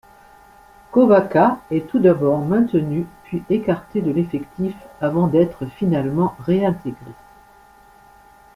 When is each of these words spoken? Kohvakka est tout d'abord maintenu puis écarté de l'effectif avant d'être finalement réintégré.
Kohvakka 0.91 1.59
est 1.69 1.87
tout 1.87 1.99
d'abord 1.99 2.39
maintenu 2.39 3.05
puis 3.23 3.43
écarté 3.51 4.01
de 4.01 4.09
l'effectif 4.09 4.75
avant 4.99 5.27
d'être 5.27 5.67
finalement 5.67 6.35
réintégré. 6.39 7.11